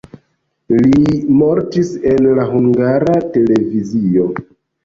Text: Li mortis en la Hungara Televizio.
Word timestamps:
Li 0.77 1.19
mortis 1.41 1.91
en 2.13 2.31
la 2.39 2.47
Hungara 2.55 3.19
Televizio. 3.37 4.27